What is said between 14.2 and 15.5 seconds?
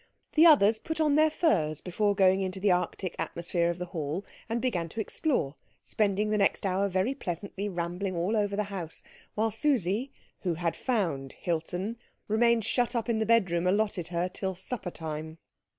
till supper time.